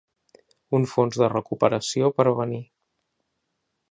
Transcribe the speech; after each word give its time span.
Un 0.77 0.87
fons 0.93 1.19
de 1.23 1.27
recuperació 1.33 2.11
per 2.21 2.27
venir. 2.41 2.61